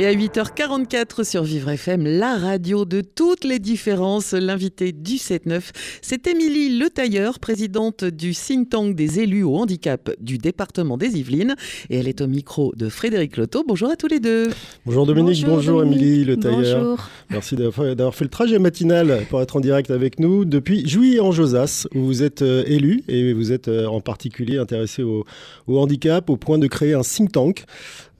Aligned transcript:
Et 0.00 0.06
à 0.06 0.14
8h44 0.14 1.24
sur 1.24 1.42
Vivre 1.42 1.70
FM, 1.70 2.04
la 2.06 2.36
radio 2.36 2.84
de 2.84 3.00
toutes 3.00 3.42
les 3.42 3.58
différences, 3.58 4.32
l'invité 4.32 4.92
du 4.92 5.14
7-9, 5.14 5.72
c'est 6.02 6.28
Émilie 6.28 6.78
Le 6.78 6.88
Tailleur, 6.88 7.40
présidente 7.40 8.04
du 8.04 8.32
think 8.32 8.70
tank 8.70 8.94
des 8.94 9.18
élus 9.18 9.42
au 9.42 9.56
handicap 9.56 10.08
du 10.20 10.38
département 10.38 10.98
des 10.98 11.18
Yvelines. 11.18 11.56
Et 11.90 11.98
elle 11.98 12.06
est 12.06 12.20
au 12.20 12.28
micro 12.28 12.72
de 12.76 12.88
Frédéric 12.88 13.36
Loto. 13.36 13.64
Bonjour 13.66 13.90
à 13.90 13.96
tous 13.96 14.06
les 14.06 14.20
deux. 14.20 14.50
Bonjour 14.86 15.04
Dominique, 15.04 15.44
bonjour, 15.44 15.80
Dominique. 15.80 16.00
Émilie 16.00 16.24
Le 16.24 16.36
Tailleur. 16.36 16.80
Bonjour. 16.80 17.08
Merci 17.30 17.56
d'avoir 17.56 17.96
d'avoir 17.96 18.14
fait 18.14 18.24
le 18.24 18.30
trajet 18.30 18.60
matinal 18.60 19.26
pour 19.28 19.42
être 19.42 19.56
en 19.56 19.60
direct 19.60 19.90
avec 19.90 20.20
nous 20.20 20.44
depuis 20.44 20.88
Jouy 20.88 21.18
en 21.18 21.32
Josas, 21.32 21.88
où 21.92 22.04
vous 22.04 22.22
êtes 22.22 22.42
euh, 22.42 22.62
élu 22.68 23.02
et 23.08 23.32
vous 23.32 23.50
êtes 23.50 23.66
euh, 23.66 23.86
en 23.86 24.00
particulier 24.00 24.58
intéressé 24.58 25.02
au, 25.02 25.24
au 25.66 25.80
handicap, 25.80 26.30
au 26.30 26.36
point 26.36 26.58
de 26.58 26.68
créer 26.68 26.94
un 26.94 27.02
think 27.02 27.32
tank 27.32 27.64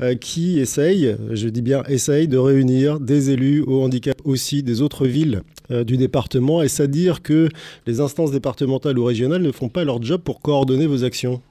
euh, 0.01 0.15
qui 0.15 0.59
essaye, 0.59 1.17
je 1.31 1.49
dis 1.49 1.63
bien 1.63 1.83
essaye, 1.89 2.29
de 2.29 2.39
réunir 2.39 3.01
des 3.01 3.31
élus 3.31 3.63
au 3.63 3.83
handicap 3.83 4.21
aussi 4.25 4.63
des 4.63 4.81
autres 4.83 5.07
villes 5.07 5.43
euh, 5.71 5.85
du 5.85 5.97
département. 5.97 6.63
Est-ce 6.63 6.83
à 6.83 6.87
dire 6.87 7.23
que 7.23 7.49
les 7.87 8.01
instances 8.01 8.31
départementales 8.31 8.99
ou 8.99 9.05
régionales 9.05 9.43
ne 9.43 9.53
font 9.53 9.69
pas 9.69 9.85
leur 9.85 10.03
job 10.03 10.21
pour 10.23 10.41
coordonner 10.41 10.87
vos 10.87 11.05
actions? 11.05 11.43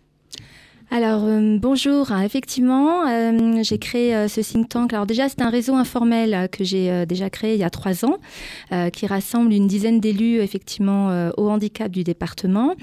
Alors 0.90 1.26
euh, 1.26 1.58
bonjour, 1.60 2.14
Ah, 2.14 2.24
effectivement, 2.24 3.06
euh, 3.06 3.62
j'ai 3.62 3.78
créé 3.78 4.16
euh, 4.16 4.30
ce 4.30 4.40
think 4.40 4.70
tank. 4.70 4.94
Alors 4.94 5.06
déjà, 5.06 5.28
c'est 5.28 5.42
un 5.42 5.50
réseau 5.50 5.76
informel 5.76 6.48
que 6.50 6.64
j'ai 6.64 7.06
déjà 7.06 7.30
créé 7.30 7.56
il 7.56 7.60
y 7.60 7.66
a 7.66 7.70
trois 7.70 8.06
ans, 8.06 8.18
qui 8.94 9.06
rassemble 9.06 9.52
une 9.52 9.68
dizaine 9.68 10.00
d'élus 10.00 10.40
effectivement 10.40 11.30
au 11.38 11.50
handicap 11.50 11.92
du 11.92 12.04
département. 12.04 12.76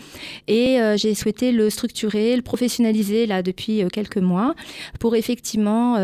Et 0.49 0.79
j'ai 0.97 1.15
souhaité 1.15 1.53
le 1.53 1.71
structurer, 1.71 2.37
le 2.37 2.43
professionnaliser 2.43 3.27
là 3.27 3.43
depuis 3.43 3.83
quelques 3.93 4.19
mois, 4.19 4.55
pour 5.01 5.17
effectivement 5.17 5.97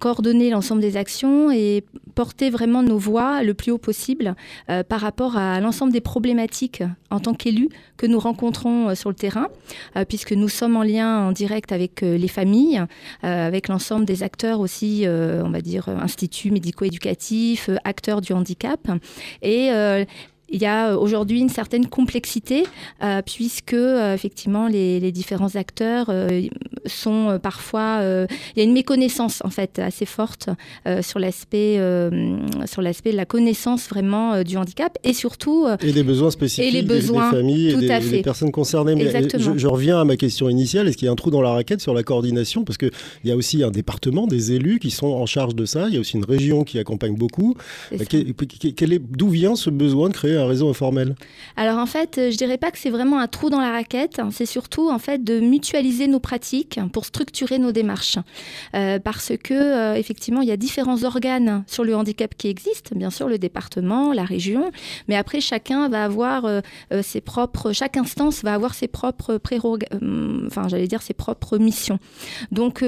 coordonner 0.00 0.50
l'ensemble 0.50 0.80
des 0.80 0.96
actions 0.96 1.50
et 1.50 1.84
porter 2.14 2.50
vraiment 2.50 2.82
nos 2.82 2.98
voix 2.98 3.42
le 3.42 3.54
plus 3.54 3.72
haut 3.72 3.78
possible 3.78 4.34
par 4.88 5.00
rapport 5.00 5.36
à 5.36 5.60
l'ensemble 5.60 5.92
des 5.92 6.00
problématiques 6.00 6.82
en 7.10 7.20
tant 7.20 7.34
qu'élus 7.34 7.68
que 7.96 8.06
nous 8.06 8.18
rencontrons 8.18 8.94
sur 8.94 9.10
le 9.10 9.16
terrain, 9.16 9.48
puisque 10.08 10.32
nous 10.32 10.48
sommes 10.48 10.76
en 10.76 10.82
lien 10.82 11.01
en 11.06 11.32
direct 11.32 11.72
avec 11.72 12.02
euh, 12.02 12.16
les 12.16 12.28
familles, 12.28 12.82
euh, 13.24 13.46
avec 13.46 13.68
l'ensemble 13.68 14.04
des 14.04 14.22
acteurs 14.22 14.60
aussi, 14.60 15.06
euh, 15.06 15.42
on 15.44 15.50
va 15.50 15.60
dire, 15.60 15.88
instituts 15.88 16.50
médico-éducatifs, 16.50 17.70
acteurs 17.84 18.20
du 18.20 18.32
handicap. 18.32 18.88
Et 19.42 19.70
il 20.52 20.60
y 20.62 20.66
a 20.66 20.92
euh, 20.92 20.96
aujourd'hui 20.96 21.40
une 21.40 21.48
certaine 21.48 21.86
complexité 21.86 22.64
euh, 23.02 23.22
puisque 23.24 23.74
euh, 23.74 24.14
effectivement 24.14 24.68
les, 24.68 25.00
les 25.00 25.10
différents 25.12 25.56
acteurs 25.56 26.06
euh, 26.10 26.42
sont 26.86 27.38
parfois 27.42 28.00
il 28.02 28.58
y 28.58 28.60
a 28.60 28.64
une 28.64 28.72
méconnaissance 28.72 29.40
en 29.44 29.50
fait 29.50 29.78
assez 29.78 30.04
forte 30.06 30.48
sur 31.00 31.18
l'aspect 31.18 31.76
sur 32.66 32.82
l'aspect 32.82 33.12
de 33.12 33.16
la 33.16 33.24
connaissance 33.24 33.88
vraiment 33.88 34.42
du 34.42 34.56
handicap 34.56 34.98
et 35.04 35.12
surtout 35.12 35.66
Et 35.80 35.92
des 35.92 36.02
besoins 36.02 36.30
spécifiques 36.30 36.64
Et 36.68 36.70
les 36.72 36.82
des- 36.82 36.88
des, 36.88 36.94
besoins, 36.94 37.30
familles 37.30 37.70
et 37.70 37.76
des, 37.76 37.90
à 37.90 38.00
des 38.00 38.22
personnes 38.22 38.50
concernées. 38.50 38.94
Mais 38.96 39.10
je, 39.38 39.56
je 39.56 39.66
reviens 39.66 40.00
à 40.00 40.04
ma 40.04 40.16
question 40.16 40.48
initiale. 40.48 40.88
Est-ce 40.88 40.96
qu'il 40.96 41.06
y 41.06 41.08
a 41.08 41.12
un 41.12 41.16
trou 41.16 41.30
dans 41.30 41.40
la 41.40 41.50
raquette 41.52 41.80
sur 41.80 41.94
la 41.94 42.02
coordination? 42.02 42.64
Parce 42.64 42.76
qu'il 42.78 42.90
y 43.24 43.30
a 43.30 43.36
aussi 43.36 43.62
un 43.62 43.70
département, 43.70 44.26
des 44.26 44.52
élus 44.52 44.78
qui 44.80 44.90
sont 44.90 45.06
en 45.06 45.26
charge 45.26 45.54
de 45.54 45.64
ça. 45.64 45.86
Il 45.88 45.94
y 45.94 45.96
a 45.96 46.00
aussi 46.00 46.16
une 46.16 46.24
région 46.24 46.64
qui 46.64 46.78
accompagne 46.78 47.14
beaucoup. 47.14 47.54
quel 48.08 48.92
est- 48.92 49.02
D'où 49.16 49.28
vient 49.28 49.54
ce 49.56 49.70
besoin 49.70 50.08
de 50.08 50.14
créer 50.14 50.36
Alors 51.56 51.78
en 51.78 51.86
fait, 51.86 52.18
euh, 52.18 52.30
je 52.30 52.36
dirais 52.36 52.58
pas 52.58 52.70
que 52.70 52.78
c'est 52.78 52.90
vraiment 52.90 53.18
un 53.18 53.28
trou 53.28 53.50
dans 53.50 53.60
la 53.60 53.70
raquette, 53.70 54.18
hein. 54.18 54.30
c'est 54.32 54.46
surtout 54.46 54.90
en 54.90 54.98
fait 54.98 55.22
de 55.22 55.40
mutualiser 55.40 56.06
nos 56.06 56.20
pratiques 56.20 56.80
pour 56.92 57.04
structurer 57.04 57.58
nos 57.58 57.72
démarches. 57.72 58.18
Euh, 58.74 58.98
parce 58.98 59.32
que 59.42 59.54
euh, 59.54 59.94
effectivement, 59.94 60.40
il 60.40 60.48
y 60.48 60.52
a 60.52 60.56
différents 60.56 61.04
organes 61.04 61.64
sur 61.66 61.84
le 61.84 61.94
handicap 61.94 62.34
qui 62.36 62.48
existent, 62.48 62.96
bien 62.96 63.10
sûr 63.10 63.28
le 63.28 63.38
département, 63.38 64.12
la 64.12 64.24
région, 64.24 64.70
mais 65.08 65.16
après 65.16 65.40
chacun 65.40 65.88
va 65.88 66.04
avoir 66.04 66.46
ses 67.02 67.20
propres, 67.20 67.72
chaque 67.72 67.96
instance 67.96 68.42
va 68.42 68.54
avoir 68.54 68.74
ses 68.74 68.88
propres 68.88 69.38
prérogatives, 69.38 69.98
enfin 70.46 70.68
j'allais 70.68 70.86
dire 70.86 71.02
ses 71.02 71.14
propres 71.14 71.58
missions. 71.58 71.98
Donc 72.50 72.84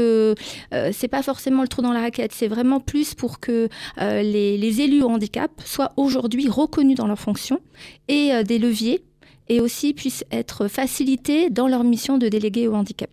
c'est 0.71 1.09
pas 1.09 1.23
forcément 1.23 1.63
le 1.63 1.69
trou 1.69 1.83
dans 1.83 1.93
la 1.93 2.01
raquette, 2.01 2.33
c'est 2.33 2.49
vraiment 2.49 2.81
plus 2.81 3.15
pour 3.15 3.41
que 3.41 3.69
les, 4.01 4.57
les 4.57 4.81
élus 4.81 5.03
au 5.03 5.09
handicap 5.09 5.51
soient 5.65 5.93
aujourd'hui 5.97 6.49
reconnus 6.49 6.97
dans 6.97 7.07
leurs 7.07 7.19
et 8.09 8.33
euh, 8.33 8.43
des 8.43 8.59
leviers 8.59 9.03
et 9.49 9.61
aussi 9.61 9.93
puissent 9.93 10.25
être 10.31 10.69
facilités 10.69 11.51
dans 11.51 11.69
leur 11.69 11.85
mission 11.85 12.19
de 12.19 12.29
délégué 12.29 12.67
au 12.67 12.75
handicap. 12.75 13.11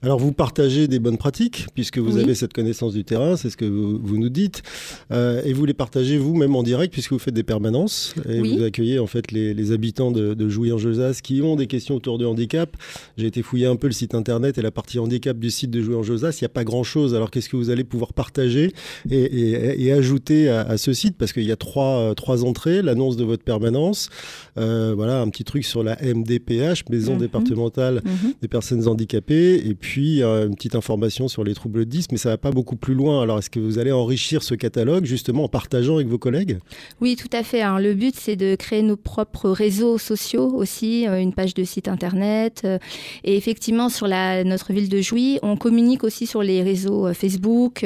Alors 0.00 0.20
vous 0.20 0.30
partagez 0.32 0.86
des 0.86 1.00
bonnes 1.00 1.18
pratiques 1.18 1.66
puisque 1.74 1.98
vous 1.98 2.14
Oui. 2.16 2.22
avez 2.22 2.34
cette 2.36 2.52
connaissance 2.52 2.92
du 2.94 3.02
terrain, 3.04 3.36
c'est 3.36 3.50
ce 3.50 3.56
que 3.56 3.64
vous, 3.64 3.98
vous 4.00 4.16
nous 4.18 4.28
dites, 4.28 4.62
Euh, 5.10 5.42
et 5.44 5.52
vous 5.52 5.64
les 5.64 5.74
partagez 5.74 6.18
vous-même 6.18 6.54
en 6.54 6.62
direct 6.62 6.92
puisque 6.92 7.12
vous 7.12 7.18
faites 7.18 7.34
des 7.34 7.42
permanences 7.42 8.14
et 8.28 8.40
Oui. 8.40 8.56
vous 8.56 8.62
accueillez 8.62 8.98
en 9.00 9.06
fait 9.08 9.32
les, 9.32 9.54
les 9.54 9.72
habitants 9.72 10.12
de, 10.12 10.34
de 10.34 10.48
Jouy-en-Josas 10.48 11.20
qui 11.22 11.42
ont 11.42 11.56
des 11.56 11.66
questions 11.66 11.96
autour 11.96 12.18
du 12.18 12.24
handicap. 12.26 12.76
J'ai 13.16 13.26
été 13.26 13.42
fouiller 13.42 13.66
un 13.66 13.74
peu 13.76 13.88
le 13.88 13.92
site 13.92 14.14
internet 14.14 14.56
et 14.58 14.62
la 14.62 14.70
partie 14.70 14.98
handicap 15.00 15.36
du 15.38 15.50
site 15.50 15.70
de 15.72 15.82
Jouy-en-Josas, 15.82 16.38
il 16.40 16.44
n'y 16.44 16.46
a 16.46 16.50
pas 16.50 16.62
grand-chose. 16.64 17.14
Alors 17.16 17.30
qu'est-ce 17.32 17.48
que 17.48 17.56
vous 17.56 17.70
allez 17.70 17.84
pouvoir 17.84 18.12
partager 18.12 18.72
et, 19.10 19.16
et- 19.18 19.82
et 19.86 19.92
ajouter 19.92 20.48
à, 20.48 20.60
à 20.60 20.76
ce 20.76 20.92
site? 20.92 21.16
Parce 21.18 21.32
qu'il 21.32 21.44
y 21.44 21.52
a 21.52 21.56
trois, 21.56 21.98
euh, 21.98 22.14
trois 22.14 22.44
entrées, 22.44 22.82
l'annonce 22.82 23.16
de 23.16 23.24
votre 23.24 23.42
permanence, 23.42 24.10
euh, 24.58 24.92
voilà 24.94 25.20
un 25.22 25.28
petit 25.30 25.44
truc 25.44 25.64
sur 25.64 25.82
la 25.82 25.96
MDPH, 26.00 26.84
Maison 26.90 27.14
Mhm. 27.14 27.18
départementale 27.20 28.02
des 28.42 28.48
personnes 28.48 28.86
handicapées 28.86 29.56
et 29.66 29.74
puis 29.74 29.87
euh, 29.96 30.46
une 30.46 30.54
petite 30.54 30.74
information 30.74 31.28
sur 31.28 31.44
les 31.44 31.54
troubles 31.54 31.86
10 31.86 32.08
mais 32.12 32.18
ça 32.18 32.30
va 32.30 32.38
pas 32.38 32.50
beaucoup 32.50 32.76
plus 32.76 32.94
loin 32.94 33.22
alors 33.22 33.38
est-ce 33.38 33.50
que 33.50 33.60
vous 33.60 33.78
allez 33.78 33.92
enrichir 33.92 34.42
ce 34.42 34.54
catalogue 34.54 35.04
justement 35.04 35.44
en 35.44 35.48
partageant 35.48 35.96
avec 35.96 36.08
vos 36.08 36.18
collègues? 36.18 36.58
Oui, 37.00 37.16
tout 37.16 37.28
à 37.32 37.42
fait. 37.42 37.60
Alors, 37.60 37.78
le 37.78 37.94
but, 37.94 38.14
c'est 38.16 38.36
de 38.36 38.54
créer 38.54 38.82
nos 38.82 38.96
propres 38.96 39.50
réseaux 39.50 39.98
sociaux 39.98 40.52
aussi, 40.54 41.06
euh, 41.06 41.20
une 41.20 41.32
page 41.32 41.54
de 41.54 41.64
site 41.64 41.88
internet. 41.88 42.62
euh, 42.64 42.78
et 43.24 43.36
effectivement, 43.36 43.88
sur 43.88 44.08
notre 44.08 44.72
ville 44.72 44.88
de 44.88 45.00
Jouy, 45.00 45.38
on 45.42 45.56
communique 45.56 46.04
aussi 46.04 46.26
sur 46.26 46.42
les 46.42 46.62
réseaux 46.62 47.12
Facebook, 47.14 47.84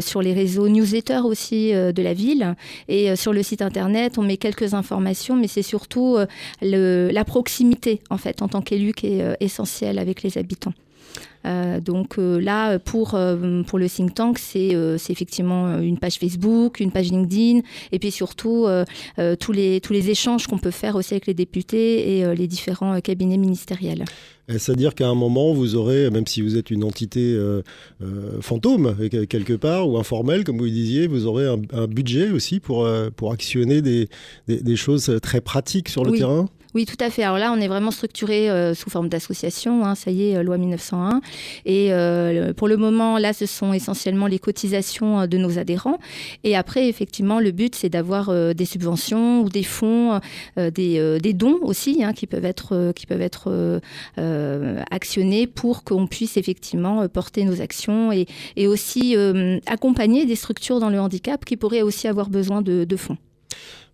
sur 0.00 0.22
les 0.22 0.32
réseaux 0.32 0.68
newsletters 0.68 1.22
aussi 1.24 1.72
de 1.72 2.02
la 2.02 2.14
ville. 2.14 2.54
Et 2.88 3.14
sur 3.16 3.32
le 3.32 3.42
site 3.42 3.62
internet, 3.62 4.18
on 4.18 4.22
met 4.22 4.36
quelques 4.36 4.74
informations, 4.74 5.36
mais 5.36 5.48
c'est 5.48 5.62
surtout 5.62 6.16
la 6.60 7.24
proximité, 7.24 8.00
en 8.10 8.18
fait, 8.18 8.42
en 8.42 8.48
tant 8.48 8.62
qu'élu 8.62 8.92
qui 8.92 9.06
est 9.08 9.36
essentielle 9.40 9.98
avec 9.98 10.22
les 10.22 10.38
habitants. 10.38 10.74
Euh, 11.44 11.80
donc 11.80 12.18
euh, 12.18 12.40
là, 12.40 12.78
pour, 12.78 13.14
euh, 13.14 13.62
pour 13.64 13.78
le 13.78 13.88
think 13.88 14.14
tank, 14.14 14.38
c'est 14.38 14.70
effectivement 15.08 15.78
une 15.78 15.98
page 15.98 16.16
Facebook, 16.18 16.78
une 16.80 16.92
page 16.92 17.10
LinkedIn, 17.10 17.60
et 17.90 17.98
puis 17.98 18.10
surtout 18.10 18.66
tous, 19.40 19.52
les, 19.52 19.80
tous 19.80 19.92
les 19.92 20.10
échanges 20.10 20.46
qu'on 20.46 20.58
peut 20.58 20.70
faire 20.70 20.96
aussi 20.96 21.14
avec 21.14 21.26
les 21.26 21.34
députés 21.34 22.18
et 22.18 22.34
les 22.34 22.46
différents 22.46 23.00
cabinets 23.00 23.36
ministériels. 23.38 24.04
est-ce 24.48 24.72
à 24.72 24.74
dire 24.74 24.94
qu'à 24.94 25.08
un 25.08 25.14
moment 25.14 25.52
vous 25.52 25.74
aurez 25.76 26.10
même 26.10 26.26
si 26.26 26.42
vous 26.42 26.56
êtes 26.56 26.70
une 26.70 26.84
entité 26.84 27.20
euh, 27.34 27.62
euh, 28.02 28.40
fantôme 28.40 28.96
quelque 29.28 29.54
part 29.54 29.88
ou 29.88 29.98
informelle 29.98 30.44
comme 30.44 30.58
vous 30.58 30.64
le 30.64 30.70
disiez 30.70 31.06
vous 31.06 31.26
aurez 31.26 31.46
un, 31.46 31.60
un 31.72 31.86
budget 31.86 32.30
aussi 32.30 32.60
pour, 32.60 32.84
euh, 32.84 33.10
pour 33.14 33.32
actionner 33.32 33.82
des, 33.82 34.08
des, 34.48 34.60
des 34.60 34.76
choses 34.76 35.18
très 35.22 35.40
pratiques 35.40 35.88
sur 35.88 36.04
le 36.04 36.12
Oui. 36.12 36.18
terrain? 36.18 36.46
Oui, 36.74 36.86
tout 36.86 36.96
à 37.00 37.10
fait. 37.10 37.22
Alors 37.22 37.36
là, 37.36 37.52
on 37.52 37.60
est 37.60 37.68
vraiment 37.68 37.90
structuré 37.90 38.48
euh, 38.48 38.72
sous 38.74 38.88
forme 38.88 39.10
d'association. 39.10 39.84
hein, 39.84 39.94
ça 39.94 40.10
y 40.10 40.30
est, 40.30 40.36
euh, 40.36 40.42
loi 40.42 40.56
1901. 40.56 41.20
Et 41.66 41.92
euh, 41.92 42.54
pour 42.54 42.66
le 42.66 42.78
moment, 42.78 43.18
là, 43.18 43.34
ce 43.34 43.44
sont 43.44 43.74
essentiellement 43.74 44.26
les 44.26 44.38
cotisations 44.38 45.26
de 45.26 45.36
nos 45.36 45.58
adhérents. 45.58 45.98
Et 46.44 46.56
après, 46.56 46.88
effectivement, 46.88 47.40
le 47.40 47.50
but, 47.50 47.74
c'est 47.74 47.90
d'avoir 47.90 48.32
des 48.54 48.64
subventions 48.64 49.42
ou 49.42 49.48
des 49.48 49.62
fonds, 49.62 50.20
des, 50.56 51.32
dons 51.34 51.58
aussi, 51.62 52.02
hein, 52.02 52.12
qui 52.12 52.26
peuvent 52.26 52.44
être, 52.44 53.80
actionnés 54.90 55.46
pour 55.46 55.84
qu'on 55.84 56.06
puisse 56.06 56.36
effectivement 56.36 57.06
porter 57.08 57.44
nos 57.44 57.60
actions 57.60 58.12
et, 58.12 58.26
aussi 58.66 59.16
accompagner 59.66 60.24
des 60.24 60.36
structures 60.36 60.80
dans 60.80 60.90
le 60.90 61.00
handicap 61.00 61.44
qui 61.44 61.56
pourraient 61.56 61.82
aussi 61.82 62.08
avoir 62.08 62.30
besoin 62.30 62.62
de 62.62 62.96
fonds. 62.96 63.18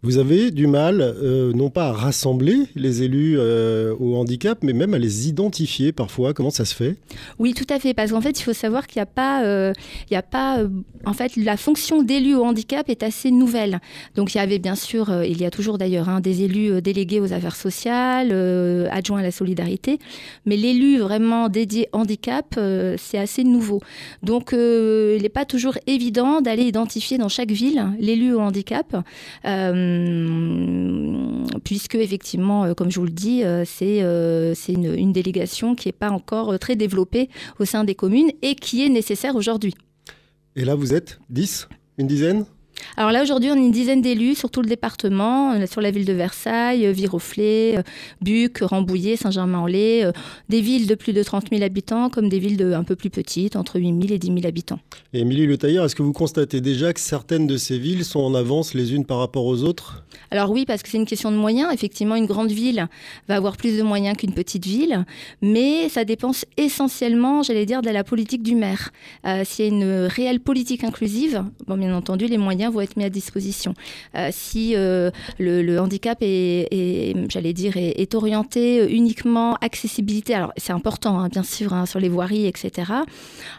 Vous 0.04 0.18
avez 0.18 0.52
du 0.52 0.68
mal, 0.68 1.00
euh, 1.00 1.52
non 1.52 1.70
pas 1.70 1.88
à 1.88 1.92
rassembler 1.92 2.66
les 2.76 3.02
élus 3.02 3.34
euh, 3.36 3.96
au 3.98 4.14
handicap, 4.14 4.58
mais 4.62 4.72
même 4.72 4.94
à 4.94 4.98
les 4.98 5.28
identifier 5.28 5.90
parfois. 5.90 6.34
Comment 6.34 6.50
ça 6.50 6.64
se 6.64 6.72
fait? 6.72 6.94
Oui, 7.40 7.52
tout 7.52 7.66
à 7.68 7.80
fait. 7.80 7.94
Parce 7.94 8.12
qu'en 8.12 8.20
fait, 8.20 8.38
il 8.38 8.44
faut 8.44 8.52
savoir 8.52 8.86
qu'il 8.86 9.00
n'y 9.00 9.02
a 9.02 9.06
pas, 9.06 9.42
euh, 9.42 9.72
il 10.08 10.14
y 10.14 10.16
a 10.16 10.22
pas, 10.22 10.60
en 11.04 11.12
fait, 11.14 11.34
la 11.34 11.56
fonction 11.56 12.04
d'élu 12.04 12.36
au 12.36 12.44
handicap 12.44 12.88
est 12.88 13.02
assez 13.02 13.32
nouvelle. 13.32 13.80
Donc, 14.14 14.36
il 14.36 14.38
y 14.38 14.40
avait 14.40 14.60
bien 14.60 14.76
sûr, 14.76 15.24
il 15.24 15.40
y 15.40 15.44
a 15.44 15.50
toujours 15.50 15.78
d'ailleurs 15.78 16.08
hein, 16.08 16.20
des 16.20 16.44
élus 16.44 16.80
délégués 16.80 17.18
aux 17.18 17.32
affaires 17.32 17.56
sociales, 17.56 18.30
adjoints 18.92 19.18
à 19.18 19.22
la 19.22 19.32
solidarité, 19.32 19.98
mais 20.46 20.56
l'élu 20.56 20.98
vraiment 20.98 21.48
dédié 21.48 21.88
handicap, 21.90 22.56
c'est 22.98 23.18
assez 23.18 23.42
nouveau. 23.42 23.80
Donc, 24.22 24.50
il 24.52 25.22
n'est 25.22 25.28
pas 25.28 25.44
toujours 25.44 25.76
évident 25.88 26.40
d'aller 26.40 26.62
identifier 26.62 27.18
dans 27.18 27.28
chaque 27.28 27.50
ville 27.50 27.84
l'élu 27.98 28.32
au 28.32 28.40
handicap, 28.40 28.96
puisque 31.64 31.96
effectivement, 31.96 32.64
euh, 32.64 32.74
comme 32.74 32.90
je 32.90 32.98
vous 32.98 33.06
le 33.06 33.12
dis, 33.12 33.44
euh, 33.44 33.64
c'est 33.66 34.02
euh, 34.02 34.54
une, 34.68 34.94
une 34.94 35.12
délégation 35.12 35.74
qui 35.74 35.88
n'est 35.88 35.92
pas 35.92 36.10
encore 36.10 36.52
euh, 36.52 36.58
très 36.58 36.76
développée 36.76 37.28
au 37.58 37.64
sein 37.64 37.84
des 37.84 37.94
communes 37.94 38.30
et 38.42 38.54
qui 38.54 38.84
est 38.84 38.88
nécessaire 38.88 39.36
aujourd'hui. 39.36 39.74
Et 40.56 40.64
là, 40.64 40.74
vous 40.74 40.94
êtes 40.94 41.20
10 41.30 41.68
Une 41.98 42.06
dizaine? 42.06 42.46
Alors 42.96 43.12
là, 43.12 43.22
aujourd'hui, 43.22 43.50
on 43.50 43.54
est 43.54 43.64
une 43.64 43.70
dizaine 43.70 44.02
d'élus 44.02 44.34
sur 44.34 44.50
tout 44.50 44.62
le 44.62 44.68
département, 44.68 45.52
euh, 45.52 45.66
sur 45.66 45.80
la 45.80 45.90
ville 45.90 46.04
de 46.04 46.12
Versailles, 46.12 46.86
euh, 46.86 46.92
Viroflay, 46.92 47.78
euh, 47.78 47.82
Buc, 48.20 48.58
Rambouillet, 48.60 49.16
Saint-Germain-en-Laye, 49.16 50.10
des 50.48 50.60
villes 50.60 50.86
de 50.86 50.94
plus 50.94 51.12
de 51.12 51.22
30 51.22 51.50
000 51.50 51.62
habitants 51.62 52.10
comme 52.10 52.28
des 52.28 52.38
villes 52.38 52.56
de, 52.56 52.72
un 52.72 52.84
peu 52.84 52.96
plus 52.96 53.10
petites, 53.10 53.56
entre 53.56 53.78
8 53.78 53.86
000 53.86 54.14
et 54.14 54.18
10 54.18 54.26
000 54.26 54.40
habitants. 54.46 54.80
Et 55.12 55.20
Émilie 55.20 55.46
Le 55.46 55.56
Tailleur, 55.56 55.84
est-ce 55.84 55.94
que 55.94 56.02
vous 56.02 56.12
constatez 56.12 56.60
déjà 56.60 56.92
que 56.92 57.00
certaines 57.00 57.46
de 57.46 57.56
ces 57.56 57.78
villes 57.78 58.04
sont 58.04 58.20
en 58.20 58.34
avance 58.34 58.74
les 58.74 58.94
unes 58.94 59.04
par 59.04 59.18
rapport 59.18 59.44
aux 59.46 59.62
autres? 59.62 60.04
Alors 60.30 60.50
oui, 60.50 60.64
parce 60.66 60.82
que 60.82 60.88
c'est 60.88 60.98
une 60.98 61.06
question 61.06 61.30
de 61.30 61.36
moyens. 61.36 61.72
Effectivement, 61.72 62.16
une 62.16 62.26
grande 62.26 62.50
ville 62.50 62.88
va 63.28 63.36
avoir 63.36 63.56
plus 63.56 63.78
de 63.78 63.82
moyens 63.82 64.16
qu'une 64.16 64.32
petite 64.32 64.66
ville, 64.66 65.04
mais 65.40 65.88
ça 65.88 66.04
dépend 66.04 66.32
essentiellement, 66.56 67.42
j'allais 67.42 67.66
dire, 67.66 67.82
de 67.82 67.90
la 67.90 68.04
politique 68.04 68.42
du 68.42 68.54
maire. 68.54 68.90
Euh, 69.26 69.42
S'il 69.44 69.64
y 69.64 69.68
a 69.68 69.70
une 69.70 70.06
réelle 70.06 70.40
politique 70.40 70.84
inclusive, 70.84 71.44
bon, 71.66 71.76
bien 71.76 71.94
entendu, 71.94 72.26
les 72.26 72.38
moyens 72.38 72.67
vont 72.70 72.80
être 72.80 72.96
mis 72.96 73.04
à 73.04 73.10
disposition. 73.10 73.74
Euh, 74.14 74.28
si 74.32 74.74
euh, 74.74 75.10
le, 75.38 75.62
le 75.62 75.80
handicap 75.80 76.18
est, 76.20 76.68
est, 76.70 77.14
j'allais 77.30 77.52
dire, 77.52 77.76
est, 77.76 78.00
est 78.00 78.14
orienté 78.14 78.90
uniquement 78.92 79.54
accessibilité, 79.60 80.34
alors 80.34 80.52
c'est 80.56 80.72
important, 80.72 81.18
hein, 81.18 81.28
bien 81.28 81.42
sûr, 81.42 81.72
hein, 81.72 81.86
sur 81.86 82.00
les 82.00 82.08
voiries, 82.08 82.46
etc. 82.46 82.92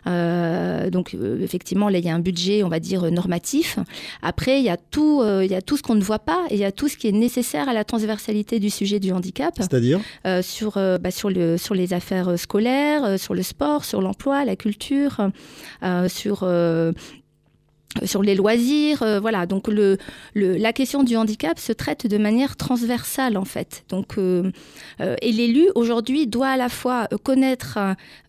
Euh, 0.08 0.90
donc 0.90 1.16
effectivement, 1.42 1.90
là, 1.90 2.00
il 2.00 2.06
y 2.06 2.10
a 2.10 2.16
un 2.16 2.20
budget, 2.20 2.64
on 2.64 2.70
va 2.70 2.80
dire, 2.80 3.12
normatif. 3.12 3.80
Après, 4.22 4.60
il 4.60 4.66
y 4.66 4.70
a 4.70 4.78
tout, 4.78 5.24
il 5.42 5.50
y 5.50 5.56
a 5.56 5.62
tout 5.62 5.78
ce 5.78 5.84
qu'on 5.84 5.96
ne 5.96 6.04
voit 6.04 6.20
pas 6.20 6.46
et 6.50 6.56
il 6.56 6.60
y 6.60 6.66
a 6.66 6.72
tout 6.72 6.88
ce 6.88 6.98
qui 6.98 7.08
est 7.08 7.12
nécessaire 7.12 7.70
à 7.70 7.74
la 7.74 7.84
transversalité 7.84 8.60
du 8.60 8.70
sujet 8.70 9.00
du 9.00 9.12
handicap 9.12 9.54
C'est-à-dire? 9.58 10.00
Sur, 10.42 10.74
bah, 10.74 11.12
sur, 11.12 11.30
le, 11.30 11.58
sur 11.58 11.76
les 11.76 11.94
affaires 11.94 12.38
scolaires, 12.38 13.20
sur 13.20 13.34
le 13.34 13.44
sport, 13.44 13.86
sur 13.86 14.02
l'emploi, 14.02 14.46
la 14.46 14.56
culture, 14.56 15.30
sur, 16.08 16.46
sur 18.06 18.22
les 18.22 18.36
loisirs. 18.36 19.04
euh, 19.04 19.20
voilà, 19.20 19.46
donc 19.46 19.70
la 20.36 20.74
question 20.74 21.04
du 21.04 21.18
handicap 21.18 21.60
se 21.60 21.74
traite 21.74 22.08
de 22.08 22.18
manière 22.18 22.56
transversale 22.56 23.38
en 23.38 23.46
fait. 23.46 23.84
Donc, 23.90 24.18
euh, 24.18 24.52
euh, 25.02 25.16
et 25.22 25.32
l'élu 25.32 25.70
aujourd'hui 25.76 26.28
doit 26.28 26.50
à 26.50 26.58
la 26.58 26.70
fois 26.70 27.08
euh, 27.12 27.18
connaître 27.18 27.80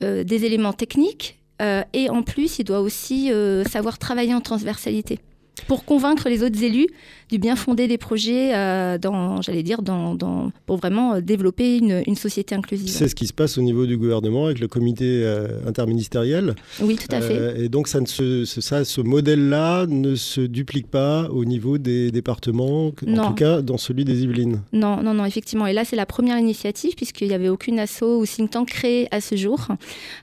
euh, 0.03 0.25
des 0.25 0.45
éléments 0.45 0.73
techniques 0.73 1.39
euh, 1.61 1.83
et 1.93 2.09
en 2.09 2.23
plus 2.23 2.59
il 2.59 2.65
doit 2.65 2.81
aussi 2.81 3.33
euh, 3.33 3.65
savoir 3.65 3.99
travailler 3.99 4.35
en 4.35 4.41
transversalité 4.41 5.19
pour 5.67 5.85
convaincre 5.85 6.29
les 6.31 6.43
autres 6.43 6.63
élus 6.63 6.89
du 7.31 7.39
bien 7.39 7.57
fondé 7.57 7.87
des 7.89 7.99
projets 7.99 8.55
euh, 8.55 8.99
dans, 8.99 9.41
j'allais 9.43 9.63
dire, 9.63 9.83
dans, 9.83 10.15
dans- 10.15 10.51
pour 10.67 10.77
vraiment 10.79 11.15
euh, 11.15 11.21
développer 11.21 11.79
une, 11.79 12.03
une 12.07 12.17
société 12.17 12.55
inclusive. 12.55 12.89
C'est 12.89 13.09
ce 13.09 13.15
qui 13.15 13.27
se 13.27 13.33
passe 13.33 13.57
au 13.59 13.63
niveau 13.63 13.87
du 13.87 13.97
gouvernement 13.97 14.47
avec 14.47 14.59
le 14.59 14.69
comité 14.69 15.23
euh, 15.25 15.49
interministériel. 15.67 16.55
Oui, 16.81 16.97
tout 16.97 17.15
à 17.15 17.21
fait. 17.21 17.61
Et 17.65 17.69
donc, 17.69 17.89
ça 17.89 18.01
ne 18.01 18.07
se, 18.07 18.45
ce- 18.45 18.61
ça, 18.61 18.85
ce 18.85 19.01
modèle-là 19.01 19.87
ne 19.87 20.15
se 20.15 20.41
duplique 20.41 20.89
pas 20.89 21.29
au 21.31 21.45
niveau 21.45 21.79
des 21.79 22.11
départements, 22.11 22.89
en 22.89 22.93
Non. 23.07 23.29
tout 23.29 23.35
cas 23.35 23.61
dans 23.63 23.79
celui 23.79 24.05
des 24.05 24.23
Yvelines. 24.25 24.63
Non, 24.73 25.03
non, 25.03 25.15
non, 25.15 25.25
effectivement. 25.25 25.67
Et 25.67 25.73
là, 25.73 25.85
c'est 25.85 25.97
la 25.97 26.07
première 26.07 26.39
initiative 26.39 26.95
puisqu'il 26.97 27.29
n'y 27.29 27.35
avait 27.35 27.49
aucune 27.49 27.79
asso 27.79 28.03
ou 28.03 28.27
think 28.27 28.51
tank 28.51 28.69
créé 28.69 29.07
à 29.13 29.21
ce 29.21 29.37
jour. 29.37 29.69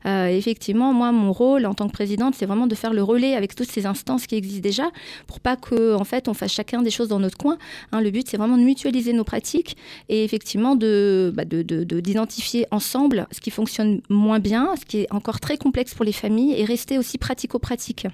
Effectivement, 0.06 0.94
moi, 0.94 1.12
mon 1.12 1.32
rôle 1.32 1.66
en 1.66 1.74
tant 1.74 1.88
que 1.88 1.94
présidente, 1.94 2.34
c'est 2.38 2.46
vraiment 2.46 2.68
de 2.68 2.76
faire 2.76 2.94
le 2.94 3.04
relais 3.04 3.34
avec 3.36 3.56
toutes 3.56 3.70
ces 3.70 3.86
instances 3.86 4.26
qui 4.28 4.36
existent 4.36 4.62
déjà 4.62 4.90
pour 5.28 5.40
pas 5.40 5.56
que, 5.56 5.94
en 5.94 6.04
fait, 6.04 6.28
on 6.28 6.34
fasse 6.34 6.52
chacun 6.52 6.82
des 6.82 6.90
choses 6.90 6.97
dans 7.06 7.20
notre 7.20 7.38
coin. 7.38 7.58
Hein, 7.92 8.02
le 8.02 8.10
but, 8.10 8.28
c'est 8.28 8.38
vraiment 8.38 8.58
de 8.58 8.64
mutualiser 8.64 9.14
nos 9.14 9.24
pratiques 9.24 9.78
et 10.10 10.24
effectivement 10.24 10.76
de, 10.76 11.32
bah, 11.36 11.46
de, 11.46 11.62
de- 11.62 11.84
de- 11.84 12.00
d'identifier 12.00 12.66
ensemble 12.72 13.28
ce 13.32 13.40
qui 13.40 13.52
fonctionne 13.52 14.02
moins 14.10 14.40
bien, 14.40 14.74
ce 14.80 14.86
qui 14.86 15.02
est 15.02 15.08
encore 15.14 15.40
très 15.40 15.58
complexe 15.58 15.94
pour 15.94 16.06
les 16.06 16.12
familles 16.12 16.54
et 16.58 16.66
rester 16.66 16.98
aussi 16.98 17.20
pratico-pratique. 17.20 18.08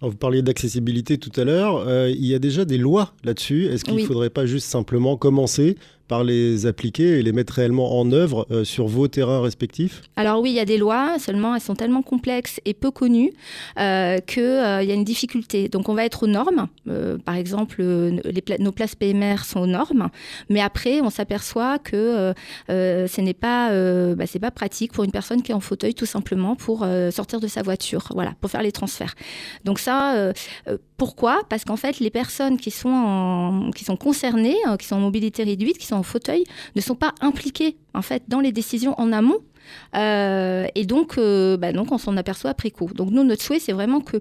Alors, 0.00 0.10
vous 0.10 0.16
parliez 0.18 0.42
d'accessibilité 0.42 1.18
tout 1.18 1.30
à 1.40 1.44
l'heure. 1.44 1.76
Euh, 1.86 2.10
il 2.10 2.26
y 2.26 2.34
a 2.34 2.38
déjà 2.38 2.64
des 2.64 2.78
lois 2.78 3.14
là-dessus. 3.22 3.66
Est-ce 3.66 3.84
qu'il 3.84 3.94
ne 3.94 4.00
Oui. 4.00 4.04
faudrait 4.04 4.28
pas 4.28 4.44
juste 4.44 4.66
simplement 4.66 5.16
commencer 5.16 5.76
par 6.08 6.24
les 6.24 6.66
appliquer 6.66 7.18
et 7.18 7.22
les 7.22 7.32
mettre 7.32 7.54
réellement 7.54 7.98
en 7.98 8.10
œuvre 8.12 8.46
euh, 8.50 8.64
sur 8.64 8.86
vos 8.86 9.08
terrains 9.08 9.40
respectifs 9.40 10.02
Alors 10.16 10.40
oui, 10.40 10.50
il 10.50 10.56
y 10.56 10.60
a 10.60 10.64
des 10.64 10.78
lois, 10.78 11.18
seulement 11.18 11.54
elles 11.54 11.60
sont 11.60 11.74
tellement 11.74 12.02
complexes 12.02 12.60
et 12.64 12.74
peu 12.74 12.90
connues 12.90 13.32
euh, 13.78 14.18
qu'il 14.18 14.42
y 14.42 14.46
a 14.46 14.94
une 14.94 15.04
difficulté. 15.04 15.68
Donc 15.68 15.88
on 15.88 15.94
va 15.94 16.04
être 16.04 16.24
aux 16.24 16.28
normes. 16.28 16.68
Euh, 16.88 17.18
par 17.18 17.36
exemple, 17.36 17.76
euh, 17.80 18.20
nos 18.58 18.72
places 18.72 18.94
PMR 18.94 19.44
sont 19.44 19.60
aux 19.60 19.66
normes, 19.66 20.10
mais 20.48 20.60
après 20.60 21.00
on 21.00 21.10
s'aperçoit 21.10 21.78
que 21.78 21.94
euh, 21.94 22.32
euh, 22.70 23.06
ce 23.06 23.20
n'est 23.20 23.34
pas, 23.34 23.72
euh, 23.72 24.14
bah, 24.14 24.24
pas 24.40 24.50
pratique 24.50 24.92
pour 24.92 25.04
une 25.04 25.12
personne 25.12 25.42
qui 25.42 25.52
est 25.52 25.54
en 25.54 25.60
fauteuil 25.60 25.94
tout 25.94 26.06
simplement 26.06 26.56
pour 26.56 26.82
euh, 26.82 27.10
sortir 27.10 27.40
de 27.40 27.46
sa 27.46 27.62
voiture, 27.62 28.08
voilà, 28.14 28.34
pour 28.40 28.50
faire 28.50 28.62
les 28.62 28.72
transferts. 28.72 29.14
Donc 29.64 29.78
ça, 29.78 30.16
euh, 30.16 30.32
euh, 30.68 30.76
pourquoi? 30.96 31.42
Parce 31.48 31.64
qu'en 31.64 31.76
fait, 31.76 31.98
les 31.98 32.10
personnes 32.10 32.56
qui 32.56 32.70
sont, 32.70 33.70
qui 33.74 33.84
sont 33.84 33.96
concernées, 33.96 34.56
euh, 34.68 34.76
qui 34.76 34.86
sont 34.86 34.96
en 34.96 35.00
mobilité 35.00 35.42
réduite, 35.42 35.78
qui 35.78 35.86
sont 35.86 35.96
en 35.96 36.02
fauteuil, 36.02 36.44
ne 36.76 36.80
sont 36.80 36.94
pas 36.94 37.12
impliquées 37.20 37.76
en 37.94 38.02
fait 38.02 38.22
dans 38.28 38.40
les 38.40 38.52
décisions 38.52 38.94
en 38.98 39.12
amont. 39.12 39.38
Euh, 39.96 40.66
et 40.74 40.84
donc, 40.86 41.18
euh, 41.18 41.56
bah, 41.56 41.72
donc, 41.72 41.90
on 41.90 41.98
s'en 41.98 42.16
aperçoit 42.16 42.50
après 42.50 42.70
coup. 42.70 42.90
Donc, 42.94 43.10
nous, 43.10 43.24
notre 43.24 43.42
souhait, 43.42 43.58
c'est 43.58 43.72
vraiment 43.72 44.00
que 44.00 44.18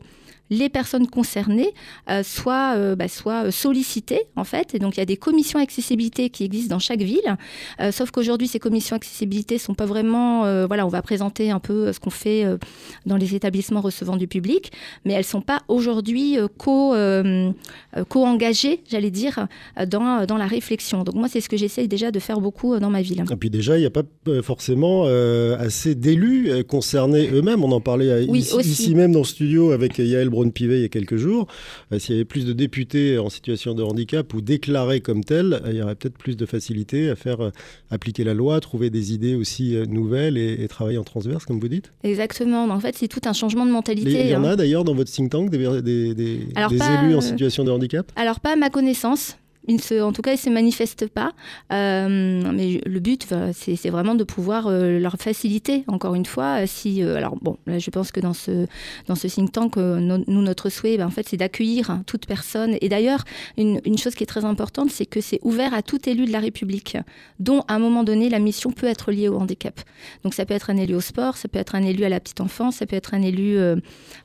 les 0.50 0.70
personnes 0.70 1.08
concernées 1.08 1.74
euh, 2.10 2.22
soient, 2.24 2.74
euh, 2.76 2.96
bah, 2.96 3.08
soient 3.08 3.52
sollicitées, 3.52 4.22
en 4.36 4.44
fait. 4.44 4.76
Et 4.76 4.80
donc, 4.80 4.98
il 4.98 5.00
y 5.00 5.04
a 5.04 5.06
des 5.06 5.18
commissions 5.18 5.60
accessibilité 5.60 6.30
qui 6.30 6.44
existent 6.44 6.76
dans 6.76 6.80
chaque 6.80 7.02
ville. 7.02 7.38
Euh, 7.80 7.92
sauf 7.92 8.12
qu'aujourd'hui, 8.12 8.48
ces 8.48 8.60
commissions 8.60 8.96
accessibilité 8.96 9.58
sont 9.58 9.74
pas 9.74 9.86
vraiment... 9.86 10.46
euh, 10.46 10.68
voilà, 10.68 10.86
on 10.86 10.90
va 10.90 11.02
présenter 11.02 11.50
un 11.52 11.60
peu 11.60 11.92
ce 11.92 12.00
qu'on 12.00 12.10
fait 12.10 12.46
euh, 12.46 12.58
dans 13.06 13.18
les 13.18 13.36
établissements 13.36 13.82
recevant 13.82 14.18
du 14.18 14.28
public, 14.28 14.72
mais 15.06 15.14
elles 15.14 15.24
sont 15.24 15.42
pas 15.42 15.62
aujourd'hui 15.68 16.38
euh, 16.38 16.48
co, 16.58 16.94
euh, 16.94 17.52
euh, 17.98 18.04
co-engagées, 18.04 18.82
j'allais 18.90 19.12
dire, 19.12 19.48
euh, 19.80 19.86
dans, 19.86 20.26
dans 20.26 20.38
la 20.38 20.48
réflexion. 20.48 21.04
Donc, 21.04 21.16
moi, 21.16 21.28
c'est 21.30 21.42
ce 21.42 21.50
que 21.50 21.58
j'essaye 21.58 21.88
déjà 21.88 22.12
de 22.12 22.20
faire 22.20 22.40
beaucoup 22.42 22.74
euh, 22.74 22.80
dans 22.80 22.90
ma 22.90 23.02
ville. 23.02 23.24
Et 23.32 23.36
puis 23.36 23.50
déjà, 23.50 23.78
il 23.78 23.82
n'y 23.82 23.86
a 23.86 23.90
pas 23.92 24.04
euh, 24.28 24.42
forcément 24.42 25.04
euh, 25.06 25.58
assez 25.58 25.96
d'élus 25.96 26.50
euh, 26.50 26.64
concernés 26.64 27.30
eux-mêmes. 27.32 27.64
On 27.64 27.72
en 27.72 27.82
parlait 27.82 28.10
euh, 28.10 28.26
Oui, 28.28 28.40
ici, 28.40 28.56
ici 28.60 28.96
même 28.96 29.12
dans 29.12 29.20
le 29.20 29.26
studio 29.26 29.72
avec 29.72 29.98
Yael 29.98 30.30
Braun-Pivet 30.34 30.80
il 30.80 30.82
y 30.82 30.86
a 30.86 30.90
quelques 30.90 31.16
jours. 31.18 31.48
Euh, 31.94 32.00
S'il 32.00 32.16
y 32.16 32.18
avait 32.18 32.26
plus 32.26 32.46
de 32.46 32.52
députés 32.54 33.18
en 33.18 33.30
situation 33.30 33.74
de 33.74 33.84
handicap 33.84 34.34
ou 34.34 34.42
déclarés 34.42 35.00
comme 35.00 35.24
tels, 35.24 35.54
euh, 35.54 35.60
il 35.72 35.78
y 35.78 35.82
aurait 35.82 35.96
peut-être 35.96 36.18
plus 36.18 36.36
de 36.36 36.46
facilité 36.46 37.10
à 37.10 37.16
faire 37.16 37.40
euh, 37.42 37.50
appliquer 37.90 38.24
la 38.26 38.34
loi, 38.34 38.60
trouver 38.60 38.90
des 38.90 39.14
idées 39.14 39.36
aussi 39.36 39.78
nouvelles 39.88 40.38
et, 40.38 40.62
et 40.64 40.68
travailler 40.68 40.98
en 40.98 41.04
transverse, 41.04 41.46
comme 41.46 41.60
vous 41.60 41.68
dites. 41.70 41.92
Exactement. 42.04 42.66
En 42.66 42.80
fait, 42.80 42.96
c'est 42.98 43.08
tout 43.08 43.22
un 43.26 43.34
changement 43.34 43.66
de 43.66 43.72
mentalité. 43.72 44.26
Il 44.26 44.30
y 44.30 44.36
en 44.36 44.44
hein. 44.44 44.50
a 44.52 44.56
d'ailleurs 44.56 44.84
dans 44.84 44.96
votre 44.96 45.12
think 45.12 45.30
tank 45.32 45.50
des, 45.50 45.82
des- 45.82 46.14
des- 46.16 46.48
Alors, 46.56 46.70
des 46.70 46.78
pas, 46.78 47.04
élus 47.04 47.16
en 47.16 47.22
situation 47.22 47.64
de 47.64 47.72
handicap? 47.72 48.12
Alors, 48.16 48.40
pas 48.40 48.54
à 48.54 48.56
ma 48.56 48.70
connaissance. 48.70 49.38
En 49.70 50.12
tout 50.12 50.22
cas, 50.22 50.32
ils 50.32 50.36
ne 50.36 50.40
se 50.40 50.50
manifestent 50.50 51.08
pas. 51.08 51.32
Euh, 51.72 52.52
mais 52.54 52.82
le 52.86 53.00
but, 53.00 53.28
c'est 53.54 53.90
vraiment 53.90 54.16
de 54.16 54.26
pouvoir 54.26 54.68
euh, 54.68 55.00
leur 55.00 55.16
faciliter, 55.16 55.86
encore 55.88 56.16
une 56.16 56.26
fois. 56.26 56.66
euh, 56.86 57.16
alors, 57.16 57.38
bon, 57.42 57.58
là, 57.66 57.80
je 57.80 57.90
pense 57.90 58.12
que 58.12 58.20
dans 58.20 58.34
ce, 58.34 58.68
dans 59.08 59.16
ce 59.16 59.28
think 59.28 59.54
tank, 59.54 59.78
no- 59.78 60.24
nous, 60.28 60.42
notre 60.42 60.70
souhait, 60.70 60.98
ben, 60.98 61.08
en 61.08 61.12
fait, 61.12 61.28
c'est 61.30 61.38
d'accueillir 61.38 61.90
hein, 61.90 62.04
toute 62.06 62.26
personne. 62.26 62.76
Et 62.82 62.90
d'ailleurs, 62.90 63.24
une, 63.58 63.80
chose 63.98 64.16
qui 64.16 64.24
est 64.24 64.28
très 64.28 64.44
importante, 64.44 64.92
c'est 64.92 65.06
que 65.06 65.22
c'est 65.22 65.40
ouvert 65.44 65.74
à 65.74 65.82
tout 65.82 66.10
élu 66.10 66.26
de 66.26 66.32
la 66.32 66.40
République, 66.40 66.98
dont, 67.40 67.62
à 67.70 67.76
un 67.76 67.80
moment 67.80 68.04
donné, 68.04 68.30
la 68.30 68.40
mission 68.40 68.72
peut 68.72 68.88
être 68.88 69.12
liée 69.12 69.30
au 69.30 69.38
handicap. 69.38 69.80
Donc, 70.24 70.34
ça 70.34 70.46
peut 70.46 70.54
être 70.54 70.72
un 70.72 70.78
élu 70.78 70.96
au 70.96 71.02
sport, 71.02 71.38
ça 71.38 71.48
peut 71.48 71.60
être 71.60 71.76
un 71.76 71.84
élu 71.84 72.04
à 72.04 72.10
la 72.10 72.20
petite 72.20 72.42
enfance, 72.42 72.78
ça 72.78 72.86
peut 72.86 72.98
être 72.98 73.14
un 73.14 73.22
élu 73.22 73.58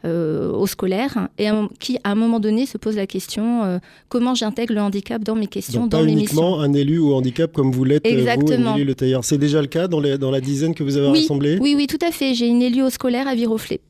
au 0.05 0.67
scolaire, 0.67 1.29
et 1.39 1.49
qui, 1.79 1.99
à 2.03 2.11
un 2.11 2.15
moment 2.15 2.41
donné, 2.41 2.67
se 2.67 2.77
pose 2.79 2.97
la 2.97 3.07
question 3.07 3.81
comment 4.09 4.35
j'intègre 4.35 4.75
le 4.75 4.81
handicap 4.81 5.23
dans 5.29 5.37
mes 5.37 5.47
questions, 5.47 5.83
Donc 5.83 5.91
dans 5.91 5.99
pas 5.99 6.05
mes 6.05 6.13
uniquement 6.13 6.57
missions. 6.59 6.61
un 6.61 6.73
élu 6.73 6.99
au 6.99 7.15
handicap 7.15 7.53
comme 7.53 7.71
vous 7.71 7.85
l'êtes, 7.85 8.05
euh, 8.07 8.11
vous, 8.11 8.19
Exactement. 8.19 8.77
Le 8.77 8.95
Tailleur. 8.95 9.25
C'est 9.25 9.39
déjà 9.39 9.61
le 9.61 9.67
cas 9.69 9.87
dans, 9.87 10.01
les- 10.01 10.17
dans 10.19 10.31
la 10.31 10.41
dizaine 10.41 10.75
que 10.75 10.83
vous 10.83 10.97
avez 10.97 11.09
Oui, 11.09 11.21
rassemblée 11.21 11.59
oui, 11.61 11.75
oui, 11.77 11.87
tout 11.87 11.99
à 12.07 12.11
fait. 12.11 12.33
J'ai 12.35 12.47
une 12.49 12.63
élue 12.63 12.83
au 12.83 12.91
scolaire 12.91 13.29
à 13.29 13.35
Viroflay. 13.35 13.81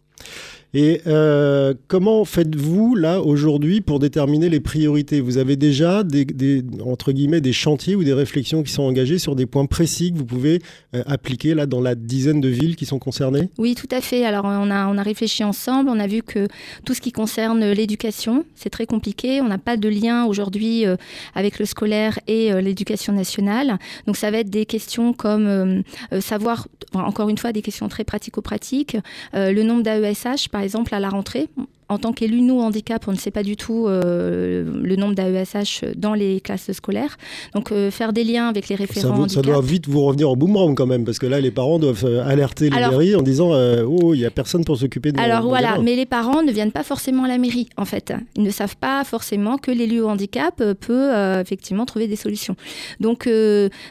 Et 0.75 1.01
euh, 1.07 1.73
comment 1.87 2.27
faites-vous 2.27 2.95
là 2.95 3.23
aujourd'hui 3.23 3.81
pour 3.81 3.99
déterminer 3.99 4.51
les 4.51 4.61
priorités? 4.61 5.23
Vous 5.23 5.39
avez 5.39 5.57
déjà 5.57 6.05
des, 6.05 6.63
entre 6.85 7.13
guillemets 7.13 7.41
des 7.41 7.55
chantiers 7.55 7.95
ou 7.95 8.05
des 8.05 8.13
réflexions 8.13 8.63
qui 8.63 8.71
sont 8.71 8.83
engagées 8.83 9.19
sur 9.19 9.35
des 9.35 9.47
points 9.47 9.65
précis 9.65 10.13
que 10.13 10.19
vous 10.19 10.27
pouvez 10.27 10.61
euh, 10.95 11.03
appliquer 11.07 11.55
là 11.55 11.65
dans 11.65 11.81
la 11.81 11.95
dizaine 11.95 12.43
de 12.43 12.49
villes 12.49 12.77
qui 12.77 12.85
sont 12.85 12.99
concernées? 12.99 13.49
Oui, 13.57 13.75
tout 13.75 13.89
à 13.91 14.03
fait. 14.03 14.27
Alors 14.27 14.45
on 14.45 14.71
a, 14.71 14.89
on 14.89 14.99
a 14.99 15.03
réfléchi 15.03 15.43
ensemble, 15.43 15.89
on 15.89 15.99
a 15.99 16.07
vu 16.07 16.23
que 16.23 16.49
tout 16.85 16.93
ce 16.93 17.01
qui 17.01 17.13
concerne 17.13 17.65
l'éducation, 17.71 18.45
c'est 18.55 18.71
très 18.71 18.87
compliqué. 18.87 19.41
On 19.41 19.49
n'a 19.49 19.59
pas 19.59 19.79
de 19.79 19.89
lien 19.89 20.27
aujourd'hui 20.27 20.85
euh, 20.85 20.97
avec 21.35 21.59
le 21.59 21.65
scolaire 21.65 22.19
et 22.27 22.53
l'éducation 22.61 23.15
nationale. 23.15 23.79
Donc 24.07 24.17
ça 24.19 24.31
va 24.31 24.39
être 24.39 24.51
des 24.51 24.67
questions 24.67 25.13
comme 25.13 25.83
savoir, 26.21 26.69
encore 26.93 27.29
une 27.29 27.39
fois, 27.39 27.53
des 27.53 27.63
questions 27.63 27.89
très 27.89 28.05
pratico-pratiques. 28.05 28.97
Le 29.35 29.63
nombre 29.63 29.83
d'AESH, 29.83 30.49
par 30.59 30.65
exemple, 30.65 30.93
à 30.93 30.99
la 30.99 31.09
rentrée. 31.09 31.49
En 31.91 31.97
tant 31.99 32.13
qu'élu, 32.13 32.43
nous, 32.43 32.61
handicap, 32.61 33.07
on 33.09 33.13
ne 33.13 33.17
sait 33.17 33.31
pas 33.31 33.43
du 33.43 33.57
tout 33.57 33.87
euh, 33.89 34.65
le 34.83 34.97
nombre 34.97 35.15
d'AESH 35.15 35.85
dans 35.97 36.13
les 36.13 36.41
classes 36.41 36.71
scolaires. 36.73 37.17
Donc, 37.55 37.73
euh, 37.73 37.91
faire 37.91 38.13
des 38.13 38.25
liens 38.25 38.49
avec 38.49 38.69
les 38.69 38.77
ça, 38.77 38.83
référents 38.83 39.27
ça 39.29 39.41
doit 39.41 39.63
vite 39.63 39.89
vous 39.89 40.03
revenir 40.03 40.29
au 40.31 40.37
boomerang 40.37 40.75
quand 40.75 40.87
même, 40.87 41.05
parce 41.05 41.19
que 41.19 41.27
là, 41.27 41.41
les 41.41 41.51
parents 41.51 41.79
doivent 41.79 42.05
euh, 42.05 42.27
alerter 42.27 42.69
les 42.69 42.77
Alors- 42.77 42.91
mairies 42.93 43.17
en 43.17 43.23
disant 43.23 43.55
euh, 43.55 43.85
Oh, 43.87 44.13
il 44.13 44.19
n'y 44.21 44.27
a 44.27 44.31
personne 44.31 44.65
pour 44.65 44.77
s'occuper 44.77 45.13
de 45.13 45.19
Alors 45.19 45.47
voilà, 45.49 45.73
gamin. 45.73 45.83
mais 45.83 45.97
les 45.97 46.05
parents 46.07 46.43
ne 46.43 46.53
viennent 46.53 46.73
pas 46.73 46.83
forcément 46.85 47.25
à 47.25 47.29
la 47.29 47.39
mairie, 47.39 47.69
en 47.79 47.85
fait. 47.87 48.13
Ils 48.37 48.43
ne 48.43 48.51
savent 48.51 48.77
pas 48.77 49.03
forcément 49.05 49.57
que 49.57 49.71
l'élu 49.71 50.01
au 50.01 50.09
handicap 50.09 50.63
peut 50.81 51.11
effectivement 51.41 51.87
trouver 51.87 52.07
des 52.07 52.17
solutions. 52.17 52.57
Donc, 53.01 53.29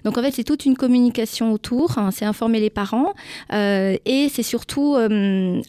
donc 0.04 0.18
en 0.18 0.22
fait, 0.22 0.32
c'est 0.32 0.44
toute 0.44 0.66
une 0.66 0.76
communication 0.76 1.52
autour, 1.52 1.98
hein, 1.98 2.12
c'est 2.12 2.26
informer 2.26 2.60
les 2.60 2.70
parents 2.70 3.14
et 3.52 4.28
c'est 4.32 4.44
surtout 4.44 4.96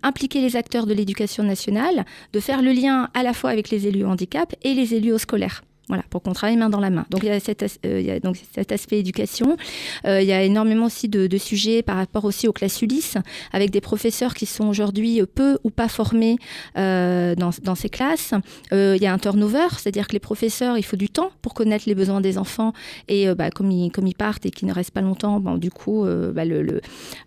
impliquer 0.03 0.41
les 0.41 0.57
acteurs 0.57 0.87
de 0.87 0.93
l'éducation 0.95 1.43
nationale, 1.45 2.05
de 2.33 2.41
faire 2.41 2.63
le 2.63 2.73
lien 2.73 3.09
à 3.15 3.23
la 3.23 3.33
fois 3.33 3.51
avec 3.51 3.71
les 3.71 3.87
élus 3.87 4.05
handicap 4.05 4.55
et 4.63 4.75
les 4.75 4.95
élus 4.95 5.13
au 5.13 5.19
scolaire. 5.19 5.63
Voilà, 5.89 6.03
pour 6.11 6.23
qu'on 6.23 6.33
travaille 6.33 6.57
main 6.59 6.69
dans 6.69 6.81
la 6.81 6.91
main. 6.91 7.07
Donc 7.11 7.23
il 7.23 7.29
y 7.29 7.33
a 7.33 7.41
cet, 7.41 7.63
euh, 7.63 8.01
il 8.01 8.07
y 8.07 8.11
a 8.11 8.21
donc 8.21 8.37
cet 8.55 8.73
aspect 8.73 8.99
éducation. 8.99 9.57
Euh, 10.05 10.21
il 10.21 10.29
y 10.29 10.33
a 10.33 10.43
énormément 10.43 10.87
aussi 10.87 11.09
de, 11.09 11.27
de 11.27 11.39
sujets 11.39 11.83
par 11.83 11.97
rapport 11.97 12.25
aussi 12.27 12.47
aux 12.47 12.53
classes 12.53 12.83
Ulysse, 12.83 13.17
avec 13.53 13.71
des 13.71 13.81
professeurs 13.81 14.35
qui 14.35 14.45
sont 14.45 14.69
aujourd'hui 14.69 15.21
peu 15.35 15.59
ou 15.65 15.71
pas 15.71 15.89
formés 15.89 16.37
euh, 16.77 17.35
dans, 17.35 17.51
dans 17.63 17.75
ces 17.75 17.89
classes. 17.89 18.35
Il 18.73 19.03
y 19.03 19.07
a 19.07 19.13
un 19.13 19.19
turnover, 19.19 19.69
c'est-à-dire 19.79 20.07
que 20.09 20.13
les 20.13 20.19
professeurs, 20.19 20.77
il 20.77 20.83
faut 20.85 20.97
du 20.97 21.09
temps 21.09 21.31
pour 21.43 21.55
connaître 21.55 21.85
les 21.87 21.95
besoins 21.95 22.21
des 22.21 22.37
enfants. 22.37 22.73
Et 23.09 23.33
bah, 23.35 23.51
comme, 23.51 23.71
ils, 23.71 23.91
comme 23.91 24.07
ils 24.07 24.15
partent 24.15 24.45
et 24.45 24.51
qu'ils 24.51 24.69
ne 24.69 24.75
restent 24.75 24.91
pas 24.91 25.01
longtemps, 25.01 25.41
bon, 25.41 25.57
du 25.57 25.71
coup, 25.71 26.05
bah, 26.35 26.45
le, 26.45 26.63
le- 26.63 26.81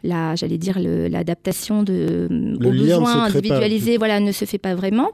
la, 0.04 0.36
j'allais 0.36 0.58
dire 0.60 0.78
l'adaptation 0.80 1.82
de, 1.84 2.28
Le 2.30 2.68
aux 2.68 2.72
besoins 2.72 3.24
individualisés 3.24 3.98
voilà, 3.98 4.20
ne 4.20 4.32
se 4.32 4.46
fait 4.46 4.58
pas 4.60 4.76
vraiment. 4.76 5.10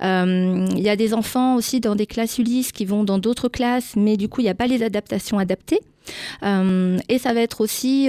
Il 0.00 0.80
y 0.80 0.88
a 0.88 0.96
des 0.96 1.12
enfants 1.14 1.56
aussi 1.56 1.80
dans 1.80 1.96
des 1.96 2.06
classes 2.06 2.38
Ulysse 2.38 2.70
qui 2.72 2.83
vont 2.86 3.04
dans 3.04 3.18
d'autres 3.18 3.48
classes, 3.48 3.94
mais 3.96 4.16
du 4.16 4.28
coup, 4.28 4.40
il 4.40 4.44
n'y 4.44 4.50
a 4.50 4.54
pas 4.54 4.66
les 4.66 4.82
adaptations 4.82 5.38
adaptées. 5.38 5.80
Euh, 6.42 6.98
et 7.08 7.18
ça 7.18 7.32
va 7.32 7.40
être 7.40 7.60
aussi... 7.60 8.08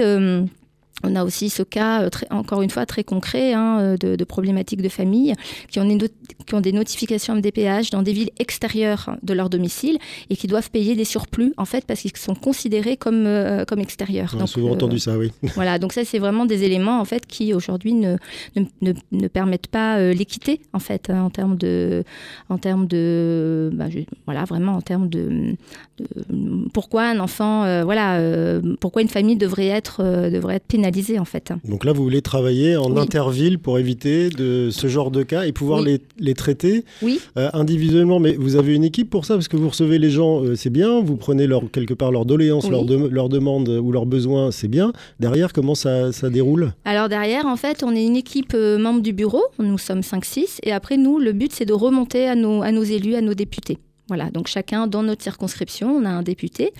on 1.04 1.14
a 1.14 1.24
aussi 1.24 1.50
ce 1.50 1.62
cas, 1.62 2.02
euh, 2.02 2.08
très- 2.08 2.26
encore 2.30 2.62
une 2.62 2.70
fois, 2.70 2.86
très 2.86 3.04
concret 3.04 3.52
hein, 3.52 3.78
euh, 3.80 3.96
de, 3.98 4.16
de 4.16 4.24
problématiques 4.24 4.80
de 4.82 4.88
famille 4.88 5.34
qui 5.70 5.78
ont, 5.78 5.84
des 5.84 6.08
qui 6.46 6.54
ont 6.54 6.60
des 6.60 6.72
notifications 6.72 7.34
MDPH 7.34 7.90
dans 7.90 8.02
des 8.02 8.12
villes 8.12 8.30
extérieures 8.38 9.16
de 9.22 9.32
leur 9.34 9.50
domicile 9.50 9.98
et 10.30 10.36
qui 10.36 10.46
doivent 10.46 10.70
payer 10.70 10.94
des 10.94 11.04
surplus, 11.04 11.52
en 11.56 11.64
fait, 11.64 11.84
parce 11.84 12.00
qu'ils 12.00 12.16
sont 12.16 12.34
considérés 12.34 12.96
comme, 12.96 13.26
euh, 13.26 13.64
comme 13.64 13.80
extérieurs. 13.80 14.30
On 14.34 14.36
a 14.36 14.40
Donc, 14.40 14.48
souvent 14.48 14.68
euh, 14.70 14.72
entendu 14.72 14.98
ça, 14.98 15.18
oui. 15.18 15.32
voilà, 15.54 15.78
donc 15.78 15.92
ça, 15.92 16.04
c'est 16.04 16.18
vraiment 16.18 16.46
des 16.46 16.62
éléments, 16.64 16.98
en 17.00 17.04
fait, 17.04 17.26
qui 17.26 17.52
aujourd'hui 17.52 17.92
ne, 17.94 18.16
ne, 18.56 18.62
ne- 18.80 18.92
ne 19.12 19.28
permettent 19.28 19.66
pas 19.66 19.98
euh, 19.98 20.12
l'équité, 20.14 20.60
en 20.72 20.78
fait, 20.78 21.10
hein, 21.10 21.22
en 21.22 21.30
termes 21.30 21.56
de. 21.58 22.04
En 22.48 22.58
termes 22.58 22.86
de 22.86 23.70
bah, 23.74 23.90
je- 23.90 24.00
voilà, 24.24 24.44
vraiment, 24.44 24.72
en 24.76 24.80
termes 24.82 25.08
de. 25.08 25.56
de- 25.98 26.68
pourquoi 26.72 27.04
un 27.10 27.18
enfant. 27.20 27.82
voilà, 27.84 28.20
pourquoi 28.80 29.02
une 29.02 29.08
famille 29.08 29.36
devrait 29.36 29.66
être, 29.66 30.02
devrait 30.30 30.56
être 30.56 30.66
pénalisée, 30.66 30.85
en 31.18 31.24
fait. 31.24 31.52
Donc 31.64 31.84
là, 31.84 31.92
vous 31.92 32.02
voulez 32.02 32.22
travailler 32.22 32.76
en 32.76 32.90
Oui. 32.92 33.00
interville 33.00 33.58
pour 33.58 33.78
éviter 33.78 34.28
de 34.30 34.68
ce 34.70 34.86
genre 34.86 35.10
de 35.10 35.22
cas 35.22 35.44
et 35.44 35.52
pouvoir 35.52 35.80
Oui. 35.80 35.86
les, 35.86 36.00
les 36.26 36.34
traiter 36.34 36.84
Oui. 37.02 37.20
euh, 37.38 37.48
individuellement. 37.52 38.18
Mais 38.20 38.34
vous 38.34 38.56
avez 38.56 38.74
une 38.74 38.84
équipe 38.84 39.10
pour 39.10 39.24
ça 39.24 39.34
parce 39.34 39.48
que 39.48 39.56
vous 39.56 39.68
recevez 39.68 39.98
les 39.98 40.10
gens, 40.10 40.42
euh, 40.44 40.54
c'est 40.54 40.70
bien. 40.70 41.00
Vous 41.00 41.16
prenez 41.16 41.46
leur, 41.46 41.70
quelque 41.70 41.94
part 41.94 42.12
leurs 42.12 42.24
doléances, 42.24 42.68
leurs 42.70 42.84
de- 42.84 43.08
leurs 43.08 43.28
demandes 43.28 43.68
ou 43.68 43.92
leurs 43.92 44.06
besoins, 44.06 44.50
c'est 44.50 44.68
bien. 44.68 44.92
Derrière, 45.20 45.52
comment 45.52 45.74
ça, 45.74 46.12
ça 46.12 46.30
déroule? 46.30 46.72
Alors 46.84 47.08
derrière, 47.08 47.46
en 47.46 47.56
fait, 47.56 47.82
on 47.84 47.94
est 47.94 48.04
une 48.04 48.16
équipe 48.16 48.52
euh, 48.54 48.78
membre 48.78 49.02
du 49.02 49.12
bureau, 49.12 49.42
nous 49.58 49.78
sommes 49.78 50.00
5-6, 50.02 50.58
et 50.62 50.72
après, 50.72 50.96
nous, 50.96 51.18
le 51.18 51.32
but, 51.32 51.52
c'est 51.52 51.64
de 51.66 51.72
remonter 51.72 52.26
à 52.28 52.34
nos, 52.34 52.62
à 52.62 52.72
nos 52.72 52.82
élus, 52.84 53.14
à 53.14 53.20
nos 53.20 53.34
députés. 53.34 53.78
Voilà, 54.08 54.30
donc 54.30 54.46
chacun 54.46 54.86
dans 54.86 55.02
notre 55.02 55.22
circonscription, 55.22 55.90
on 55.90 56.04
a 56.04 56.10
un 56.10 56.22
député. 56.22 56.72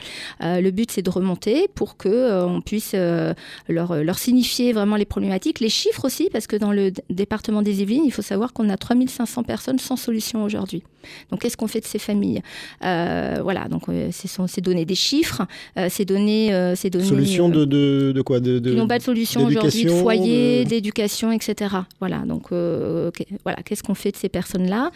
Euh, 0.42 0.60
le 0.60 0.70
but, 0.70 0.92
c'est 0.92 1.02
de 1.02 1.10
remonter 1.10 1.66
pour 1.74 1.96
que 1.96 2.08
euh, 2.08 2.60
puisse 2.60 2.92
euh, 2.94 3.34
leur, 3.68 3.96
leur 3.96 4.18
signifier 4.18 4.72
vraiment 4.72 4.94
les 4.94 5.06
problématiques, 5.06 5.58
les 5.58 5.68
chiffres 5.68 6.04
aussi, 6.04 6.28
parce 6.30 6.46
que 6.46 6.54
dans 6.54 6.70
le 6.70 6.92
département 7.10 7.62
des 7.62 7.82
Yvelines, 7.82 8.04
il 8.04 8.12
faut 8.12 8.22
savoir 8.22 8.52
qu'on 8.52 8.68
a 8.68 8.76
3500 8.76 9.42
personnes 9.42 9.80
sans 9.80 9.96
solution 9.96 10.44
aujourd'hui. 10.44 10.84
Donc, 11.30 11.40
qu'est-ce 11.40 11.56
qu'on 11.56 11.66
fait 11.66 11.80
de 11.80 11.86
ces 11.86 11.98
familles? 11.98 12.42
Euh, 12.84 13.38
Voilà, 13.42 13.68
donc 13.68 13.88
euh, 13.88 14.08
c'est 14.12 14.60
donner 14.60 14.84
des 14.84 14.94
chiffres, 14.94 15.42
euh, 15.78 15.88
c'est 15.90 16.04
donner, 16.04 16.72
c'est 16.76 16.90
donner 16.90 17.04
Solution 17.06 17.48
de, 17.48 17.64
de, 17.64 18.12
de 18.14 18.22
quoi? 18.22 18.40
De, 18.40 18.58
de- 18.58 18.70
qui 18.70 18.76
n'ont 18.76 18.86
pas 18.88 18.98
de 18.98 19.02
solution 19.04 19.40
aujourd'hui 19.46 19.84
de 19.84 19.90
foyer, 20.02 20.64
d'éducation, 20.64 21.32
etc. 21.32 21.74
Voilà, 22.00 22.18
donc 22.26 22.50
voilà, 22.50 23.62
qu'est-ce 23.64 23.82
qu'on 23.82 23.94
fait 23.94 24.12
de 24.12 24.16
ces 24.16 24.28
personnes-là? 24.28 24.90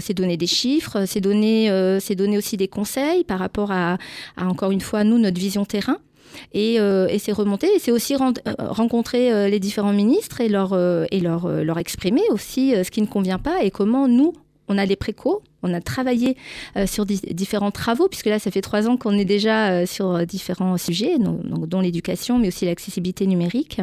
C'est 0.00 0.14
donner 0.14 0.36
des 0.36 0.46
chiffres, 0.46 1.04
c'est 1.06 1.20
donner, 1.20 1.68
c'est 2.00 2.14
donner 2.14 2.38
aussi 2.38 2.56
des 2.56 2.68
conseils 2.68 3.24
par 3.24 3.38
rapport 3.38 3.70
à, 3.72 3.98
à, 4.36 4.46
encore 4.46 4.70
une 4.70 4.80
fois, 4.80 5.04
nous, 5.04 5.18
notre 5.18 5.38
vision 5.40 5.64
terrain. 5.64 5.98
Et, 6.52 6.80
euh, 6.80 7.06
et 7.08 7.20
c'est 7.20 7.30
remonter, 7.30 7.68
et 7.76 7.78
c'est 7.78 7.92
aussi 7.92 8.16
ren- 8.16 8.32
euh, 8.48 8.52
rencontrer 8.58 9.32
euh, 9.32 9.48
les 9.48 9.60
différents 9.60 9.92
ministres 9.92 10.40
et 10.40 10.48
leur, 10.48 10.76
et 11.12 11.20
leur, 11.20 11.48
leur 11.48 11.78
exprimer 11.78 12.22
aussi 12.30 12.72
ce 12.84 12.90
qui 12.90 13.00
ne 13.02 13.06
convient 13.06 13.38
pas 13.38 13.62
et 13.62 13.70
comment 13.70 14.08
nous, 14.08 14.32
on 14.68 14.78
a 14.78 14.84
les 14.84 14.96
précaux, 14.96 15.42
on 15.64 15.74
a 15.74 15.80
travaillé 15.80 16.36
euh, 16.76 16.86
sur 16.86 17.06
di- 17.06 17.20
différents 17.32 17.70
travaux, 17.72 18.06
puisque 18.08 18.26
là, 18.26 18.38
ça 18.38 18.50
fait 18.52 18.60
trois 18.60 18.86
ans 18.88 18.96
qu'on 18.96 19.18
est 19.18 19.24
déjà 19.24 19.70
euh, 19.70 19.86
sur 19.86 20.14
euh, 20.14 20.24
différents 20.24 20.76
sujets, 20.78 21.18
donc, 21.18 21.44
donc, 21.46 21.66
dont 21.68 21.80
l'éducation, 21.80 22.38
mais 22.38 22.48
aussi 22.48 22.64
l'accessibilité 22.66 23.26
numérique. 23.26 23.80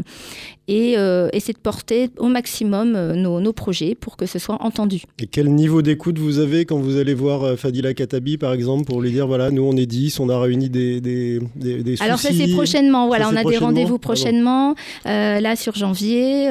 Et, 0.67 0.97
euh, 0.97 1.27
c'est 1.39 1.53
de 1.53 1.57
porter 1.57 2.09
au 2.19 2.27
maximum 2.27 2.93
nos, 3.15 3.39
nos 3.41 3.51
projets 3.53 3.95
pour 3.95 4.15
que 4.15 4.25
ce 4.27 4.37
soit 4.39 4.57
entendu. 4.61 5.01
Et 5.19 5.25
quel 5.25 5.49
niveau 5.51 5.81
d'écoute 5.81 6.19
vous 6.19 6.37
avez 6.37 6.65
quand 6.65 6.77
vous 6.77 6.97
allez 6.97 7.15
voir 7.15 7.57
Fadila 7.57 7.93
Katabi, 7.95 8.37
par 8.37 8.53
exemple, 8.53 8.85
pour 8.85 9.01
lui 9.01 9.11
dire 9.11 9.25
voilà, 9.25 9.49
nous 9.49 9.63
on 9.63 9.75
est 9.75 9.87
10, 9.87 10.19
on 10.19 10.29
a 10.29 10.39
réuni 10.39 10.69
des, 10.69 11.01
des, 11.01 11.39
des, 11.55 11.81
des 11.81 12.01
Alors 12.01 12.19
ça 12.19 12.29
c'est 12.31 12.53
prochainement, 12.53 13.07
voilà, 13.07 13.25
Ça, 13.25 13.31
on 13.33 13.35
a 13.37 13.43
des 13.43 13.57
rendez-vous 13.57 13.95
Ah 13.95 13.99
prochainement, 13.99 14.75
là 15.05 15.55
sur 15.55 15.73
janvier. 15.75 16.49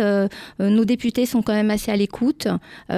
nos 0.58 0.84
députés 0.84 1.24
sont 1.24 1.40
quand 1.42 1.52
même 1.54 1.70
assez 1.70 1.92
à 1.92 1.96
l'écoute, 1.96 2.48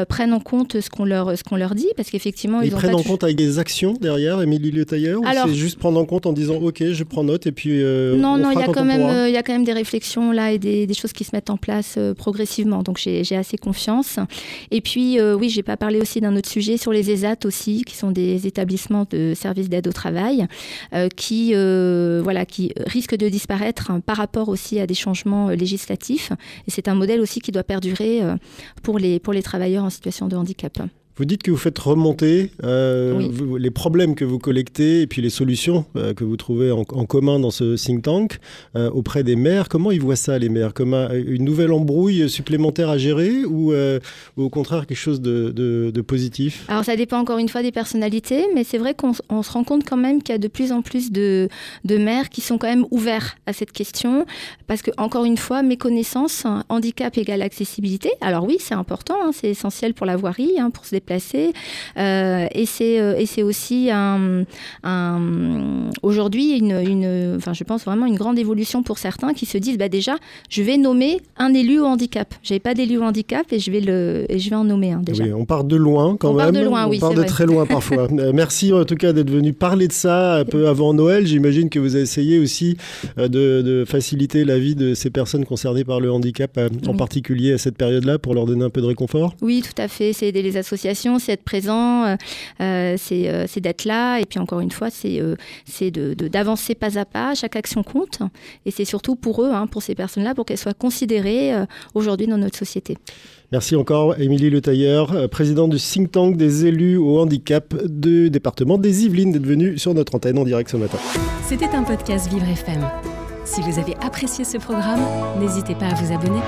prennent 0.09 0.33
en 0.33 0.41
compte 0.41 0.81
ce 0.81 0.89
qu'on 0.89 1.05
leur, 1.05 1.37
ce 1.37 1.45
qu'on 1.45 1.57
leur 1.57 1.75
dit, 1.75 1.89
parce 1.97 2.09
qu'effectivement 2.23 2.61
Ils, 2.63 2.69
ils, 2.69 2.75
ont 2.75 2.79
prennent 2.79 2.93
pas 2.93 2.99
en 2.99 3.03
compte 3.03 3.25
avec 3.25 3.37
des 3.37 3.59
actions 3.59 3.95
derrière, 4.01 4.41
Émilie 4.41 4.71
Le 4.71 4.85
Tailleur 4.85 5.21
ou 5.21 5.27
Alors- 5.27 5.49
c'est 5.49 5.55
juste 5.55 5.79
prendre 5.79 5.99
en 5.99 6.05
compte 6.05 6.27
en 6.27 6.33
disant 6.33 6.57
ok, 6.57 6.83
je 6.93 7.05
prends 7.05 7.25
note 7.25 7.47
et 7.47 7.53
puis 7.53 7.83
euh, 7.83 8.17
Non, 8.17 8.35
on 8.35 8.39
non, 8.39 8.51
il 8.51 8.59
y, 8.59 8.63
a 8.63 8.67
quand 8.67 8.85
même, 8.85 9.03
euh, 9.03 9.29
il 9.29 9.35
y 9.35 9.37
a 9.37 9.43
quand 9.43 9.53
même 9.53 9.65
des 9.65 9.73
réflexions 9.73 10.33
là 10.33 10.53
et 10.53 10.59
des, 10.59 10.87
des 10.87 10.95
choses 10.95 11.13
qui 11.13 11.25
se 11.25 11.35
mettent 11.35 11.51
en 11.51 11.57
place 11.57 11.97
euh, 11.99 12.15
progressivement. 12.15 12.83
Donc 12.83 12.99
j'ai 12.99 13.25
j'ai 13.25 13.37
assez 13.37 13.59
confiance. 13.59 14.19
Et 14.71 14.81
puis, 14.81 15.19
euh, 15.19 15.35
oui, 15.35 15.49
j'ai 15.49 15.63
pas 15.63 15.77
parlé 15.77 16.01
aussi 16.01 16.21
d'un 16.21 16.37
autre 16.37 16.49
sujet 16.49 16.77
sur 16.77 16.93
les 16.93 17.11
ESAT 17.11 17.45
aussi, 17.45 17.83
qui 17.85 17.97
sont 17.97 18.11
des 18.11 18.47
établissements 18.47 19.07
de 19.11 19.35
services 19.35 19.69
d'aide 19.69 19.89
au 19.89 19.93
travail, 19.93 20.47
euh, 20.95 21.09
qui, 21.09 21.53
euh, 21.55 22.21
voilà, 22.23 22.45
qui 22.47 22.73
risquent 22.87 23.17
de 23.17 23.29
disparaître 23.29 23.91
hein, 23.91 24.01
par 24.01 24.17
rapport 24.17 24.49
aussi 24.49 24.81
à 24.81 24.87
des 24.87 24.95
changements 24.95 25.51
législatifs. 25.51 26.33
Et 26.67 26.71
c'est 26.71 26.89
un 26.89 26.95
modèle 26.95 27.21
aussi 27.21 27.41
qui 27.41 27.53
doit 27.53 27.65
perdurer 27.65 28.21
pour, 28.83 28.99
les, 28.99 29.19
pour 29.19 29.33
les 29.33 29.43
travailleurs 29.43 29.85
en 29.85 29.91
situation 29.91 30.29
de 30.29 30.37
handicap. 30.37 30.79
Vous 31.17 31.25
dites 31.27 31.43
que 31.43 31.51
vous 31.51 31.57
faites 31.59 31.79
remonter 31.79 32.51
euh, 32.65 33.17
Oui. 33.19 33.29
vous- 33.31 33.57
les 33.59 33.71
problèmes 33.71 34.15
que 34.15 34.25
vous 34.25 34.39
collectez 34.39 35.03
et 35.03 35.07
puis 35.07 35.21
les 35.21 35.29
solutions 35.31 35.85
euh, 35.97 36.15
que 36.15 36.25
vous 36.25 36.37
trouvez 36.39 36.71
en, 36.71 36.81
en 36.89 37.05
commun 37.05 37.39
dans 37.39 37.51
ce 37.51 37.77
think 37.77 38.03
tank 38.03 38.39
euh, 38.77 38.89
auprès 38.91 39.23
des 39.23 39.37
maires. 39.37 39.69
Comment 39.69 39.91
ils 39.91 40.01
voient 40.01 40.17
ça, 40.17 40.39
les 40.39 40.49
maires? 40.49 40.73
Comme 40.73 40.95
un- 40.95 41.13
une 41.13 41.45
nouvelle 41.45 41.71
embrouille 41.73 42.31
supplémentaire 42.31 42.89
à 42.89 42.97
gérer 42.97 43.45
ou, 43.45 43.75
ou 43.75 44.43
au 44.43 44.49
contraire 44.49 44.87
quelque 44.87 44.97
chose 44.97 45.21
de, 45.21 45.51
de- 45.51 45.91
de 45.95 46.01
positif? 46.01 46.65
Alors 46.69 46.85
ça 46.85 46.97
dépend 46.97 47.19
encore 47.19 47.39
une 47.39 47.49
fois 47.51 47.63
des 47.63 47.73
personnalités, 47.73 48.47
mais 48.55 48.65
c'est 48.65 48.79
vrai 48.79 48.95
qu'on 48.95 49.13
se 49.13 49.51
rend 49.53 49.65
compte 49.65 49.85
quand 49.89 49.99
même 49.99 50.23
qu'il 50.23 50.33
y 50.33 50.37
a 50.37 50.39
de 50.39 50.49
plus 50.49 50.73
en 50.73 50.81
plus 50.81 51.13
de, 51.13 51.49
de 51.85 51.99
maires 51.99 52.31
qui 52.31 52.41
sont 52.41 52.57
quand 52.57 52.69
même 52.69 52.87
ouverts 52.91 53.37
à 53.47 53.53
cette 53.53 53.73
question, 53.73 54.25
parce 54.67 54.81
que 54.81 54.91
encore 54.97 55.25
une 55.27 55.37
fois, 55.37 55.63
mes 55.63 55.77
connaissances, 55.77 56.47
hein, 56.47 56.65
handicap 56.71 57.19
égale 57.19 57.43
accessibilité. 57.43 58.11
Alors 58.23 58.45
oui, 58.47 58.57
c'est 58.61 58.75
important, 58.75 59.17
hein, 59.23 59.31
c'est 59.35 59.49
essentiel 59.51 59.93
pour 59.93 60.07
la 60.07 60.17
voirie, 60.17 60.53
hein, 60.59 60.71
pour 60.71 60.87
se 60.87 60.93
déplacer 61.03 61.53
déplacer. 61.93 63.13
et 63.17 63.27
c'est 63.27 63.43
aussi 63.43 63.91
un, 63.91 64.45
aujourd'hui 66.03 66.59
une, 66.59 66.73
une, 66.73 67.35
enfin, 67.37 67.53
je 67.53 67.65
pense 67.65 67.85
vraiment 67.85 68.07
une 68.07 68.17
grande 68.17 68.39
évolution 68.39 68.83
pour 68.83 68.99
certains 68.99 69.33
qui 69.35 69.47
se 69.47 69.59
disent 69.59 69.79
bah, 69.79 69.89
déjà, 69.89 70.17
je 70.49 70.63
vais 70.63 70.77
nommer 70.77 71.21
un 71.37 71.55
élu 71.55 71.81
au 71.81 71.85
handicap. 71.85 72.35
J'avais 72.43 72.61
pas 72.61 72.75
d'élu 72.75 72.99
au 72.99 73.03
handicap 73.03 73.47
et 73.53 73.59
je 73.59 73.71
vais, 73.71 73.81
le, 73.81 74.27
et 74.29 74.39
je 74.39 74.51
vais 74.51 74.57
en 74.57 74.65
nommer 74.65 74.93
un 74.93 75.01
déjà. 75.01 75.25
Oui, 75.25 75.33
on 75.33 75.45
part 75.45 75.65
de 75.65 75.77
loin 75.77 76.17
quand 76.19 76.31
on 76.31 76.35
même. 76.35 76.53
Part 76.53 76.63
de 76.63 76.67
loin, 76.67 76.87
oui, 76.89 76.99
on 76.99 77.01
part 77.01 77.15
de 77.15 77.25
très 77.25 77.47
loin 77.47 77.67
parfois. 77.67 78.09
Merci 78.35 78.73
en 78.73 78.85
tout 78.85 78.97
cas 78.97 79.13
d'être 79.13 79.31
venu 79.31 79.53
parler 79.53 79.89
de 79.89 79.93
ça 79.93 80.37
un 80.37 80.45
peu 80.45 80.69
avant 80.69 80.95
Noël. 80.95 81.27
J'imagine 81.27 81.69
que 81.69 81.79
vous 81.79 81.95
avez 81.95 82.03
essayé 82.03 82.39
aussi 82.39 82.77
de, 83.17 83.27
de, 83.29 83.85
faciliter 83.87 84.45
la 84.45 84.59
vie 84.59 84.75
de 84.75 84.95
ces 84.95 85.11
personnes 85.11 85.45
concernées 85.45 85.85
par 85.85 86.01
le 86.01 86.13
handicap, 86.13 86.59
en 86.87 86.95
particulier 86.95 87.53
à 87.53 87.59
cette 87.59 87.77
période-là, 87.77 88.19
pour 88.19 88.35
leur 88.35 88.47
donner 88.47 88.65
un 88.65 88.71
peu 88.71 88.81
de 88.81 88.87
réconfort. 88.87 89.35
Oui, 89.41 89.63
tout 89.63 89.81
à 89.81 89.89
fait. 89.89 90.13
C'est 90.13 90.29
aider 90.29 90.43
les 90.43 90.57
associations, 90.57 90.92
c'est 90.95 91.33
être 91.33 91.45
présent, 91.45 92.17
euh, 92.61 92.97
c'est 92.99 93.61
d'être 93.61 93.85
là. 93.85 94.19
Et 94.19 94.25
puis 94.25 94.39
encore 94.39 94.61
une 94.61 94.71
fois, 94.71 94.89
c'est 94.91 95.21
d'avancer 96.31 96.75
pas 96.75 96.99
à 96.99 97.05
pas. 97.05 97.35
Chaque 97.35 97.57
action 97.57 97.83
compte. 97.83 98.21
Et 98.67 98.71
c'est 98.71 98.85
surtout 98.85 99.17
pour 99.17 99.43
eux, 99.43 99.51
hein, 99.53 99.67
pour 99.67 99.83
ces 99.83 99.95
personnes-là, 99.95 100.35
pour 100.35 100.45
qu'elles 100.45 100.59
soient 100.59 100.75
considérées 100.75 101.55
euh, 101.55 101.65
aujourd'hui 101.95 102.27
dans 102.27 102.39
notre 102.39 102.57
société. 102.57 102.97
Merci 103.51 103.77
encore, 103.77 104.19
Émilie 104.19 104.49
Le 104.49 104.61
Tailleur, 104.61 105.13
euh, 105.13 105.29
présidente 105.29 105.71
du 105.71 105.79
think 105.79 106.11
tank 106.11 106.37
des 106.37 106.67
élus 106.67 106.97
au 106.97 107.21
handicap 107.21 107.75
du 107.85 108.31
département 108.31 108.79
des 108.79 109.05
Yvelines, 109.05 109.33
d'être 109.33 109.47
venue 109.47 109.79
sur 109.79 109.93
notre 109.95 110.15
antenne 110.15 110.39
en 110.39 110.45
direct 110.45 110.71
ce 110.71 110.77
matin. 110.77 110.99
C'était 111.47 111.69
un 111.69 111.83
podcast 111.83 112.33
Vivre 112.33 112.49
FM. 112.49 112.83
Si 113.45 113.61
vous 113.61 113.79
avez 113.79 113.95
apprécié 114.01 114.45
ce 114.45 114.57
programme, 114.57 115.01
n'hésitez 115.39 115.75
pas 115.75 115.87
à 115.87 115.95
vous 115.95 116.13
abonner. 116.13 116.41